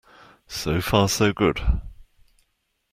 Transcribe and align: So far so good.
So 0.47 0.81
far 0.81 1.07
so 1.07 1.31
good. 1.31 1.61